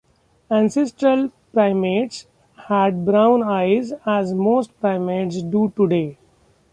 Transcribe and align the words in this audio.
Ancestral 0.49 1.31
primates 1.53 2.25
had 2.69 3.05
brown 3.05 3.43
eyes, 3.43 3.93
as 4.03 4.33
most 4.33 4.71
primates 4.81 5.43
do 5.43 5.71
today. 5.77 6.17